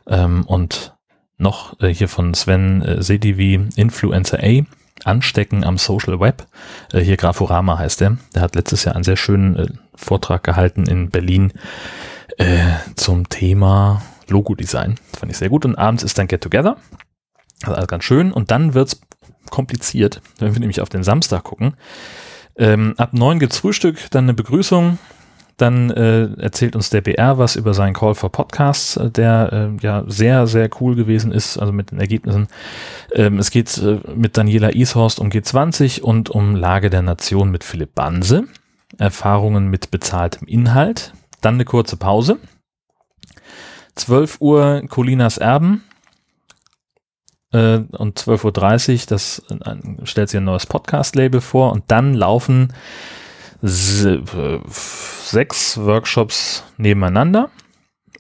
[0.08, 0.94] ähm, und
[1.38, 4.64] noch äh, hier von Sven äh, Sedivi, Influencer A,
[5.06, 6.48] Anstecken am Social Web.
[6.92, 8.18] Äh, hier Graforama heißt der.
[8.36, 11.54] Der hat letztes Jahr einen sehr schönen äh, Vortrag gehalten in Berlin
[12.40, 14.96] äh, zum Thema Logo-Design.
[15.18, 15.64] Fand ich sehr gut.
[15.64, 16.76] Und abends ist dann Get Together.
[17.64, 18.34] Also ganz schön.
[18.34, 19.00] Und dann wird's
[19.52, 21.76] kompliziert, wenn wir nämlich auf den Samstag gucken.
[22.58, 24.98] Ähm, ab neun gibt's Frühstück, dann eine Begrüßung,
[25.62, 29.86] dann äh, erzählt uns der BR was über seinen Call for Podcasts, äh, der äh,
[29.86, 32.48] ja sehr, sehr cool gewesen ist, also mit den Ergebnissen.
[33.14, 37.64] Ähm, es geht äh, mit Daniela Ishorst um G20 und um Lage der Nation mit
[37.64, 38.46] Philipp Banse.
[38.98, 41.14] Erfahrungen mit bezahltem Inhalt.
[41.42, 42.40] Dann eine kurze Pause.
[43.96, 45.84] 12 Uhr Colinas Erben.
[47.52, 52.74] Äh, und 12.30 Uhr, das äh, stellt sich ein neues Podcast-Label vor und dann laufen
[53.64, 54.28] sechs
[55.78, 57.52] Workshops nebeneinander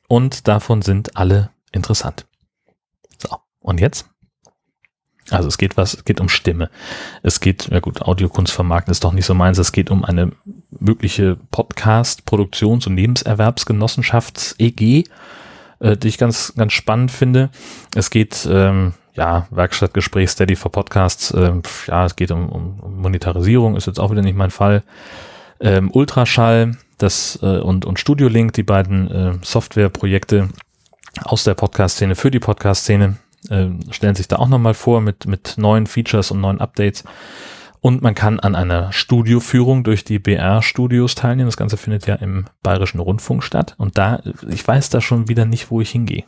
[0.08, 2.28] und davon sind alle interessant.
[3.17, 4.06] So, und jetzt?
[5.32, 6.70] Also es geht was, es geht um Stimme.
[7.24, 9.58] Es geht, ja gut, Audiokunst vermarkten ist doch nicht so meins.
[9.58, 10.34] Es geht um eine
[10.80, 15.06] mögliche Podcast, Produktions- und Lebenserwerbsgenossenschafts-EG,
[15.80, 17.50] äh, die ich ganz, ganz spannend finde.
[17.96, 21.54] Es geht, ähm, ja, Werkstattgespräch, Steady for Podcasts, äh,
[21.88, 24.84] ja, es geht um, um Monetarisierung, ist jetzt auch wieder nicht mein Fall
[25.60, 30.50] ähm, Ultraschall das, äh, und, und Studio Link, die beiden äh, Softwareprojekte
[31.24, 33.17] aus der Podcast-Szene für die Podcast-Szene,
[33.50, 37.04] äh, stellen sich da auch nochmal vor mit, mit neuen Features und neuen Updates.
[37.80, 41.47] Und man kann an einer Studioführung durch die BR-Studios teilnehmen.
[41.47, 43.74] Das Ganze findet ja im Bayerischen Rundfunk statt.
[43.80, 46.24] Und da, ich weiß da schon wieder nicht, wo ich hingehe.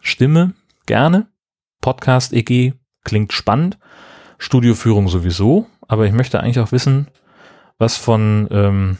[0.00, 0.52] Stimme
[0.86, 1.26] gerne.
[1.82, 2.72] Podcast EG
[3.04, 3.78] klingt spannend.
[4.38, 5.66] Studioführung sowieso.
[5.86, 7.08] Aber ich möchte eigentlich auch wissen,
[7.76, 8.98] was von ähm,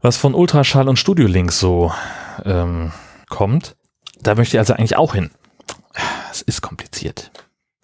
[0.00, 1.92] was von Ultraschall und Studio Links so
[2.44, 2.92] ähm,
[3.28, 3.76] kommt.
[4.20, 5.30] Da möchte ich also eigentlich auch hin.
[6.30, 7.30] Es ist kompliziert.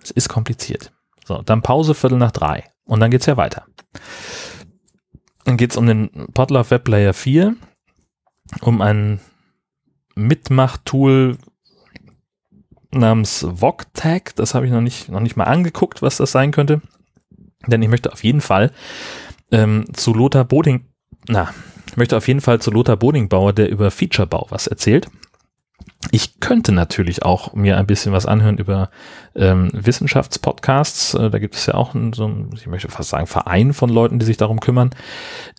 [0.02, 0.92] Es ist kompliziert.
[1.24, 2.64] So, dann Pause Viertel nach drei.
[2.84, 3.66] Und dann geht's ja weiter.
[5.44, 7.56] Dann geht's um den Podlove Web Player 4,
[8.60, 9.20] um ein
[10.14, 11.38] Mitmachtool
[12.92, 14.36] namens VogTag.
[14.36, 16.80] Das habe ich noch nicht, noch nicht mal angeguckt, was das sein könnte.
[17.66, 18.72] Denn ich möchte auf jeden Fall
[19.50, 20.86] ähm, zu Lothar Boding,
[21.28, 21.50] na,
[21.88, 25.08] ich möchte auf jeden Fall zu Lothar Bodingbauer, der über Featurebau was erzählt.
[26.10, 28.90] Ich könnte natürlich auch mir ein bisschen was anhören über
[29.36, 31.14] ähm, Wissenschaftspodcasts.
[31.14, 33.88] Äh, da gibt es ja auch einen, so einen, ich möchte fast sagen, Verein von
[33.88, 34.90] Leuten, die sich darum kümmern.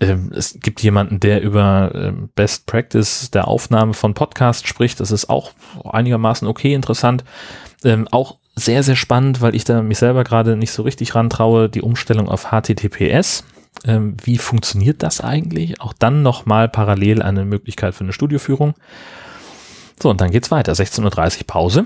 [0.01, 4.99] Ähm, es gibt jemanden, der über ähm, Best Practice der Aufnahme von Podcasts spricht.
[4.99, 5.51] Das ist auch
[5.85, 7.23] einigermaßen okay, interessant.
[7.85, 11.69] Ähm, auch sehr, sehr spannend, weil ich da mich selber gerade nicht so richtig rantraue,
[11.69, 13.45] die Umstellung auf HTTPS.
[13.85, 15.81] Ähm, wie funktioniert das eigentlich?
[15.81, 18.75] Auch dann nochmal parallel eine Möglichkeit für eine Studioführung.
[20.01, 20.73] So, und dann geht's weiter.
[20.73, 21.85] 16.30 Uhr Pause.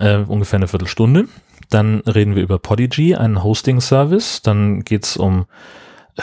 [0.00, 1.28] Äh, ungefähr eine Viertelstunde.
[1.70, 4.42] Dann reden wir über Podigy, einen Hosting-Service.
[4.42, 5.46] Dann geht's um
[6.16, 6.22] äh,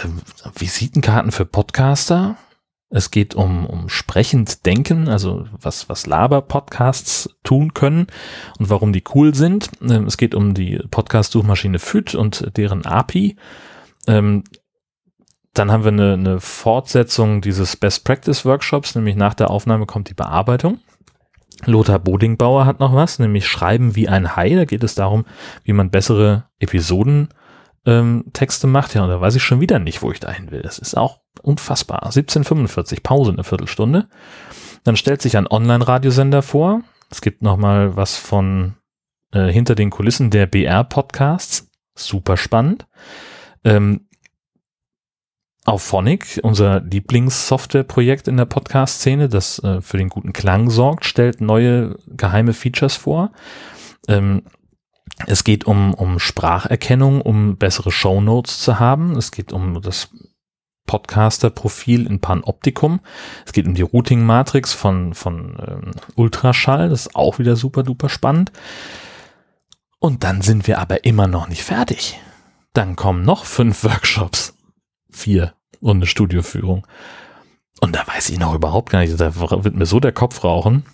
[0.56, 2.38] Visitenkarten für Podcaster.
[2.89, 8.06] Es geht um, um sprechend denken, also was, was Laber-Podcasts tun können
[8.60, 9.71] und warum die cool sind.
[9.82, 13.36] Ähm, es geht um die Podcast-Suchmaschine FÜD und deren API.
[14.06, 14.43] Ähm,
[15.54, 20.10] dann haben wir eine, eine Fortsetzung dieses Best Practice Workshops, nämlich nach der Aufnahme kommt
[20.10, 20.80] die Bearbeitung.
[21.66, 24.56] Lothar Bodingbauer hat noch was, nämlich Schreiben wie ein Hai.
[24.56, 25.26] Da geht es darum,
[25.63, 27.30] wie man bessere Episoden
[27.86, 28.26] ähm,
[28.66, 28.96] macht.
[28.96, 30.62] Ja, und da weiß ich schon wieder nicht, wo ich dahin will.
[30.62, 32.04] Das ist auch unfassbar.
[32.04, 34.08] 1745, Pause eine Viertelstunde.
[34.84, 36.82] Dann stellt sich ein Online-Radiosender vor.
[37.10, 38.76] Es gibt noch mal was von
[39.32, 41.70] äh, hinter den Kulissen der BR-Podcasts.
[41.96, 42.88] Super spannend.
[43.63, 44.08] Ähm,
[45.65, 51.97] Auphonic, unser Lieblingssoftwareprojekt in der Podcast-Szene, das äh, für den guten Klang sorgt, stellt neue
[52.08, 53.32] geheime Features vor.
[54.08, 54.43] Ähm,
[55.26, 59.15] es geht um, um Spracherkennung, um bessere Shownotes zu haben.
[59.15, 60.10] Es geht um das
[60.86, 62.99] Podcaster-Profil in Panoptikum.
[63.45, 66.89] Es geht um die Routing-Matrix von, von ähm, Ultraschall.
[66.89, 68.52] Das ist auch wieder super duper spannend.
[69.99, 72.19] Und dann sind wir aber immer noch nicht fertig.
[72.73, 74.56] Dann kommen noch fünf Workshops
[75.15, 76.86] vier und eine Studioführung.
[77.82, 80.86] Und da weiß ich noch überhaupt gar nicht, da wird mir so der Kopf rauchen,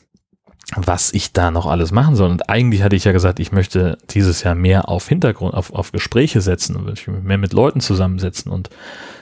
[0.75, 2.29] was ich da noch alles machen soll.
[2.29, 5.91] Und eigentlich hatte ich ja gesagt, ich möchte dieses Jahr mehr auf Hintergrund, auf, auf
[5.91, 8.69] Gespräche setzen und mehr mit Leuten zusammensetzen und,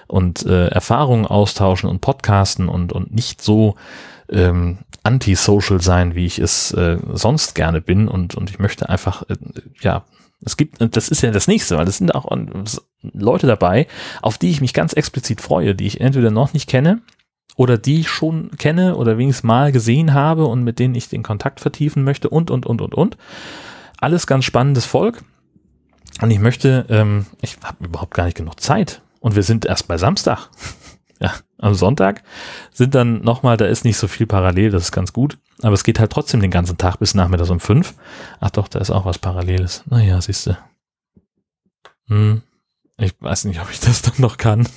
[0.07, 3.75] und äh, Erfahrungen austauschen und podcasten und, und nicht so
[4.29, 8.07] ähm, antisocial sein, wie ich es äh, sonst gerne bin.
[8.07, 9.35] Und, und ich möchte einfach, äh,
[9.79, 10.03] ja,
[10.45, 12.25] es gibt, das ist ja das nächste, weil das sind auch
[13.01, 13.87] Leute dabei,
[14.21, 17.01] auf die ich mich ganz explizit freue, die ich entweder noch nicht kenne
[17.55, 21.23] oder die ich schon kenne oder wenigstens mal gesehen habe und mit denen ich den
[21.23, 23.17] Kontakt vertiefen möchte und, und, und, und, und.
[23.99, 25.23] Alles ganz spannendes Volk.
[26.21, 29.01] Und ich möchte, ähm, ich habe überhaupt gar nicht genug Zeit.
[29.19, 30.49] Und wir sind erst bei Samstag.
[31.59, 32.23] Am Sonntag
[32.71, 35.37] sind dann nochmal, da ist nicht so viel parallel, das ist ganz gut.
[35.61, 37.95] Aber es geht halt trotzdem den ganzen Tag bis nachmittags um fünf.
[38.39, 39.83] Ach doch, da ist auch was Paralleles.
[39.89, 40.57] Naja, siehst du.
[42.07, 42.41] Hm,
[42.97, 44.67] ich weiß nicht, ob ich das dann noch kann.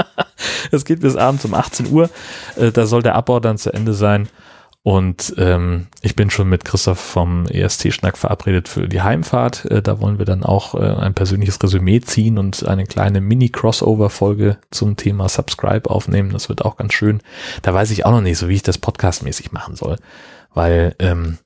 [0.70, 2.10] es geht bis abends um 18 Uhr.
[2.56, 4.28] Äh, da soll der Abbau dann zu Ende sein.
[4.82, 9.66] Und ähm, ich bin schon mit Christoph vom EST-Schnack verabredet für die Heimfahrt.
[9.66, 14.56] Äh, da wollen wir dann auch äh, ein persönliches Resümee ziehen und eine kleine Mini-Crossover-Folge
[14.70, 16.30] zum Thema Subscribe aufnehmen.
[16.30, 17.20] Das wird auch ganz schön.
[17.60, 19.96] Da weiß ich auch noch nicht, so wie ich das podcastmäßig machen soll.
[20.54, 21.36] Weil ähm,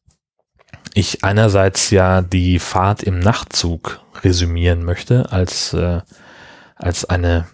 [0.95, 6.03] ich einerseits ja die Fahrt im Nachtzug resümieren möchte als, äh,
[6.77, 7.49] als eine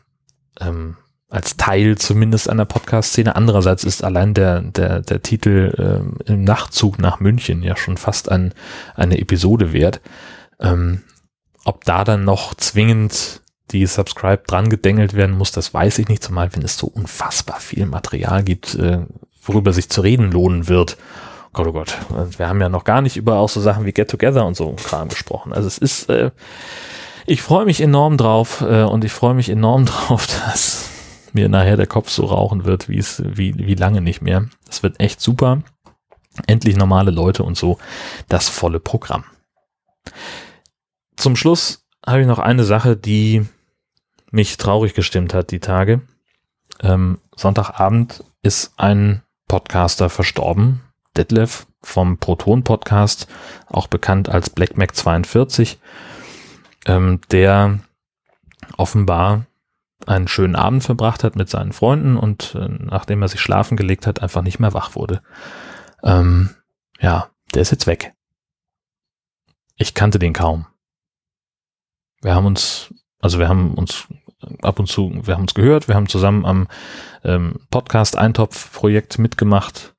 [0.60, 0.98] ähm,
[1.30, 3.36] als Teil zumindest einer Podcast-Szene.
[3.36, 8.30] Andererseits ist allein der, der, der Titel ähm, im Nachtzug nach München ja schon fast
[8.30, 8.52] ein,
[8.96, 10.00] eine Episode wert.
[10.58, 11.02] Ähm,
[11.64, 16.24] ob da dann noch zwingend die Subscribe dran gedengelt werden muss, das weiß ich nicht,
[16.24, 19.06] zumal wenn es so unfassbar viel Material gibt, äh,
[19.40, 20.96] worüber sich zu reden lohnen wird.
[21.52, 21.96] Gott, oh Gott,
[22.38, 24.72] wir haben ja noch gar nicht über auch so Sachen wie Get Together und so
[24.72, 25.52] Kram gesprochen.
[25.52, 26.32] Also es ist, äh,
[27.26, 30.89] ich freue mich enorm drauf äh, und ich freue mich enorm drauf, dass
[31.34, 34.48] mir nachher der Kopf so rauchen wird, wie es, wie, wie lange nicht mehr.
[34.66, 35.62] Das wird echt super.
[36.46, 37.78] Endlich normale Leute und so
[38.28, 39.24] das volle Programm.
[41.16, 43.46] Zum Schluss habe ich noch eine Sache, die
[44.30, 46.02] mich traurig gestimmt hat, die Tage.
[46.80, 50.80] Ähm, Sonntagabend ist ein Podcaster verstorben,
[51.16, 53.26] Detlef vom Proton Podcast,
[53.66, 55.78] auch bekannt als Black Mac 42,
[56.86, 57.80] ähm, der
[58.76, 59.46] offenbar
[60.06, 64.06] einen schönen Abend verbracht hat mit seinen Freunden und äh, nachdem er sich schlafen gelegt
[64.06, 65.22] hat, einfach nicht mehr wach wurde.
[66.02, 66.50] Ähm,
[67.00, 68.14] ja, der ist jetzt weg.
[69.76, 70.66] Ich kannte den kaum.
[72.22, 74.08] Wir haben uns, also wir haben uns
[74.62, 76.68] ab und zu, wir haben uns gehört, wir haben zusammen am
[77.24, 79.94] ähm, Podcast Eintopf Projekt mitgemacht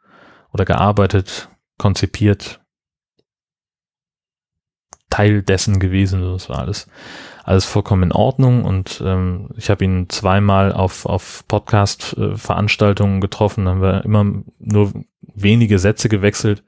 [0.51, 2.61] oder gearbeitet, konzipiert,
[5.09, 6.87] Teil dessen gewesen, das war alles
[7.51, 13.81] alles vollkommen in Ordnung und ähm, ich habe ihn zweimal auf, auf Podcast-Veranstaltungen getroffen, haben
[13.81, 14.25] wir immer
[14.59, 16.63] nur wenige Sätze gewechselt.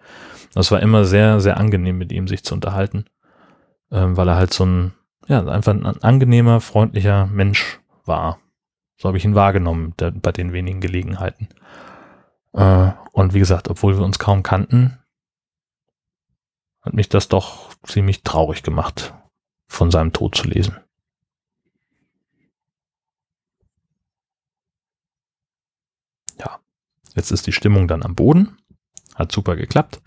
[0.54, 3.06] Das war immer sehr, sehr angenehm mit ihm sich zu unterhalten,
[3.91, 4.93] ähm, weil er halt so ein,
[5.28, 8.39] ja, einfach ein angenehmer, freundlicher Mensch war.
[8.98, 11.48] So habe ich ihn wahrgenommen der, bei den wenigen Gelegenheiten.
[12.52, 15.00] Äh, und wie gesagt, obwohl wir uns kaum kannten,
[16.82, 19.13] hat mich das doch ziemlich traurig gemacht,
[19.74, 20.78] von seinem Tod zu lesen.
[26.40, 26.60] Ja,
[27.16, 28.58] jetzt ist die Stimmung dann am Boden.
[29.16, 30.02] Hat super geklappt.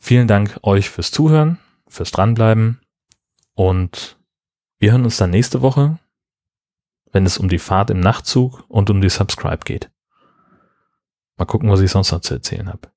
[0.00, 2.80] Vielen Dank euch fürs Zuhören, fürs Dranbleiben
[3.54, 4.18] und
[4.78, 5.98] wir hören uns dann nächste Woche,
[7.10, 9.90] wenn es um die Fahrt im Nachtzug und um die Subscribe geht.
[11.36, 12.92] Mal gucken, was ich sonst noch zu erzählen habe.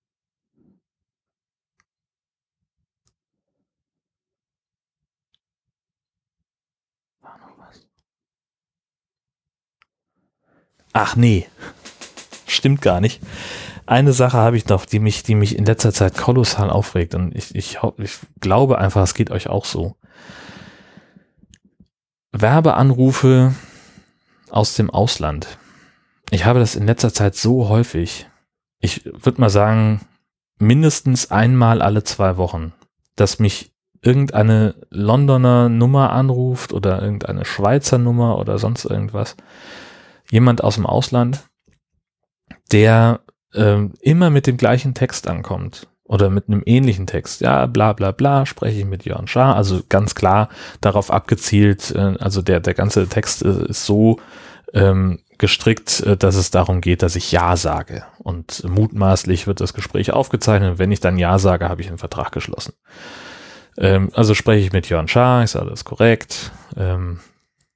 [11.01, 11.47] Ach nee,
[12.45, 13.21] stimmt gar nicht.
[13.85, 17.33] Eine Sache habe ich noch, die mich, die mich in letzter Zeit kolossal aufregt und
[17.33, 19.95] ich, ich, ich glaube einfach, es geht euch auch so.
[22.33, 23.55] Werbeanrufe
[24.49, 25.47] aus dem Ausland.
[26.31, 28.27] Ich habe das in letzter Zeit so häufig.
[28.81, 30.01] Ich würde mal sagen,
[30.57, 32.73] mindestens einmal alle zwei Wochen,
[33.15, 39.38] dass mich irgendeine Londoner Nummer anruft oder irgendeine Schweizer Nummer oder sonst irgendwas
[40.31, 41.49] jemand aus dem Ausland,
[42.71, 43.21] der
[43.53, 47.41] ähm, immer mit dem gleichen Text ankommt oder mit einem ähnlichen Text.
[47.41, 49.55] Ja, bla bla bla, spreche ich mit Jörn Schaar.
[49.55, 50.49] Also ganz klar
[50.81, 54.19] darauf abgezielt, äh, also der, der ganze Text äh, ist so
[54.73, 58.03] ähm, gestrickt, äh, dass es darum geht, dass ich Ja sage.
[58.19, 60.79] Und mutmaßlich wird das Gespräch aufgezeichnet.
[60.79, 62.73] Wenn ich dann Ja sage, habe ich einen Vertrag geschlossen.
[63.77, 66.51] Ähm, also spreche ich mit Jörn Schaar, ich sage, ist korrekt.
[66.75, 67.19] Ähm,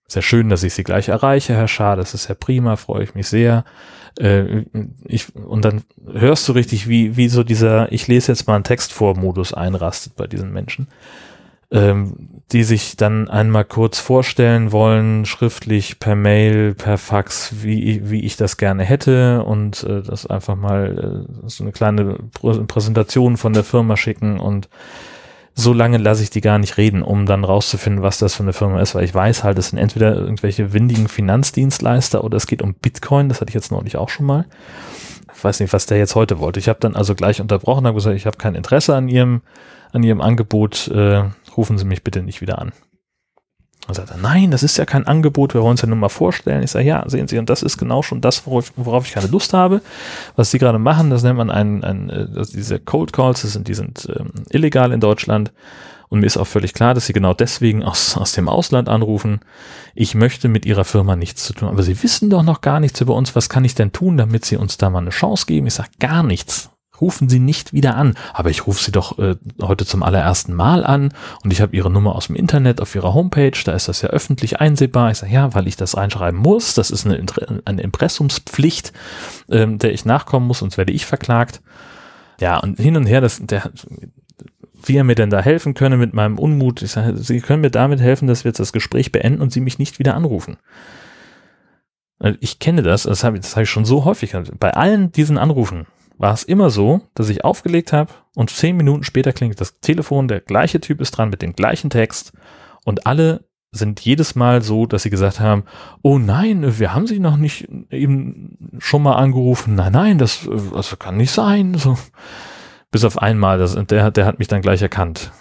[0.08, 1.96] sehr schön, dass ich Sie gleich erreiche, Herr Schaar.
[1.96, 3.66] Das ist ja prima, freue ich mich sehr.
[4.20, 4.66] Äh,
[5.06, 8.64] ich, und dann hörst du richtig, wie, wie so dieser, ich lese jetzt mal einen
[8.64, 10.88] Text vor Modus einrastet bei diesen Menschen,
[11.72, 18.22] ähm, die sich dann einmal kurz vorstellen wollen, schriftlich, per Mail, per Fax, wie, wie
[18.22, 22.18] ich das gerne hätte und äh, das einfach mal äh, so eine kleine
[22.68, 24.70] Präsentation von der Firma schicken und
[25.56, 28.54] so lange lasse ich die gar nicht reden, um dann rauszufinden, was das für eine
[28.54, 32.62] Firma ist, weil ich weiß halt, es sind entweder irgendwelche windigen Finanzdienstleister oder es geht
[32.62, 34.46] um Bitcoin, das hatte ich jetzt neulich auch schon mal.
[35.36, 36.60] Ich weiß nicht, was der jetzt heute wollte.
[36.60, 39.42] Ich habe dann also gleich unterbrochen, habe gesagt, ich habe kein Interesse an ihrem,
[39.92, 41.24] an ihrem Angebot, äh,
[41.56, 42.72] rufen Sie mich bitte nicht wieder an.
[43.88, 46.10] Dann sagt er, nein, das ist ja kein Angebot, wir wollen es ja nur mal
[46.10, 46.64] vorstellen.
[46.64, 49.28] Ich sage, ja, sehen Sie, und das ist genau schon das, worauf, worauf ich keine
[49.28, 49.82] Lust habe.
[50.36, 53.68] Was Sie gerade machen, das nennt man ein, ein also diese Cold Calls, das sind,
[53.68, 55.52] die sind ähm, illegal in Deutschland.
[56.08, 59.40] Und mir ist auch völlig klar, dass Sie genau deswegen aus, aus dem Ausland anrufen.
[59.96, 61.70] Ich möchte mit Ihrer Firma nichts zu tun.
[61.70, 63.36] Aber Sie wissen doch noch gar nichts über uns.
[63.36, 65.66] Was kann ich denn tun, damit Sie uns da mal eine Chance geben?
[65.66, 66.70] Ich sage, gar nichts
[67.04, 68.16] rufen Sie nicht wieder an.
[68.34, 71.14] Aber ich rufe Sie doch äh, heute zum allerersten Mal an
[71.44, 74.10] und ich habe Ihre Nummer aus dem Internet auf Ihrer Homepage, da ist das ja
[74.10, 75.12] öffentlich einsehbar.
[75.12, 77.24] Ich sage, ja, weil ich das reinschreiben muss, das ist eine,
[77.66, 78.94] eine Impressumspflicht,
[79.50, 81.62] ähm, der ich nachkommen muss, sonst werde ich verklagt.
[82.40, 83.70] Ja, und hin und her, das, der,
[84.86, 86.82] wie er mir denn da helfen könne mit meinem Unmut.
[86.82, 89.60] Ich sage, Sie können mir damit helfen, dass wir jetzt das Gespräch beenden und Sie
[89.60, 90.58] mich nicht wieder anrufen.
[92.40, 94.34] Ich kenne das, das habe das hab ich schon so häufig.
[94.58, 95.88] Bei allen diesen Anrufen
[96.18, 100.28] war es immer so, dass ich aufgelegt habe und zehn Minuten später klingt das Telefon,
[100.28, 102.34] der gleiche Typ ist dran mit dem gleichen Text
[102.86, 105.64] und alle sind jedes Mal so, dass sie gesagt haben,
[106.04, 109.74] oh nein, wir haben sie noch nicht eben schon mal angerufen.
[109.74, 111.74] Nein, nein, das, das kann nicht sein.
[111.74, 111.98] So.
[112.92, 115.32] Bis auf einmal, das, der, der hat mich dann gleich erkannt.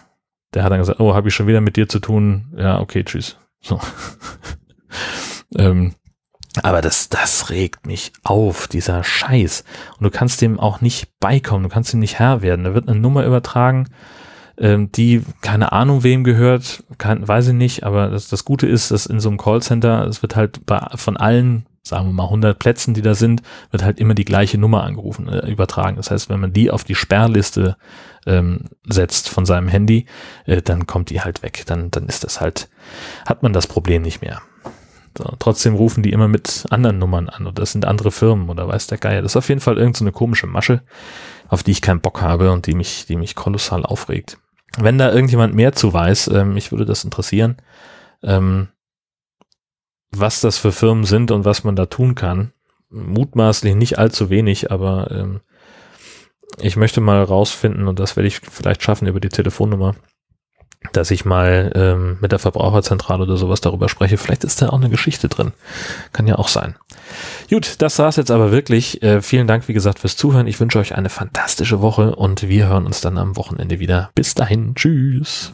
[0.55, 2.55] Der hat dann gesagt, oh, habe ich schon wieder mit dir zu tun?
[2.57, 3.37] Ja, okay, tschüss.
[3.61, 3.79] So.
[5.59, 5.95] ähm,
[6.63, 9.65] aber das, das regt mich auf, dieser Scheiß.
[9.99, 12.65] Und du kannst dem auch nicht beikommen, du kannst ihm nicht Herr werden.
[12.65, 13.89] Da wird eine Nummer übertragen,
[14.59, 18.91] ähm, die keine Ahnung wem gehört, kann, weiß ich nicht, aber das, das Gute ist,
[18.91, 22.59] dass in so einem Callcenter, es wird halt bei, von allen, sagen wir mal 100
[22.59, 25.97] Plätzen, die da sind, wird halt immer die gleiche Nummer angerufen, äh, übertragen.
[25.97, 27.77] Das heißt, wenn man die auf die Sperrliste
[28.27, 30.07] ähm, setzt von seinem Handy,
[30.45, 31.65] äh, dann kommt die halt weg.
[31.67, 32.69] Dann, dann ist das halt,
[33.27, 34.43] hat man das Problem nicht mehr.
[35.17, 38.67] So, trotzdem rufen die immer mit anderen Nummern an oder das sind andere Firmen oder
[38.69, 39.23] weiß der Geier.
[39.23, 40.83] Das ist auf jeden Fall irgendeine so komische Masche,
[41.49, 44.39] auf die ich keinen Bock habe und die mich, die mich kolossal aufregt.
[44.79, 47.57] Wenn da irgendjemand mehr zu weiß, ähm, mich würde das interessieren,
[48.23, 48.69] ähm,
[50.11, 52.53] was das für Firmen sind und was man da tun kann.
[52.91, 55.41] Mutmaßlich nicht allzu wenig, aber ähm,
[56.59, 59.95] ich möchte mal rausfinden und das werde ich vielleicht schaffen über die Telefonnummer
[60.93, 64.19] dass ich mal ähm, mit der Verbraucherzentrale oder sowas darüber spreche.
[64.19, 65.53] Vielleicht ist da auch eine Geschichte drin.
[66.13, 66.77] Kann ja auch sein.
[67.49, 69.03] Gut, das war's jetzt aber wirklich.
[69.03, 70.47] Äh, vielen Dank, wie gesagt, fürs Zuhören.
[70.47, 74.11] Ich wünsche euch eine fantastische Woche und wir hören uns dann am Wochenende wieder.
[74.15, 74.75] Bis dahin.
[74.75, 75.53] Tschüss.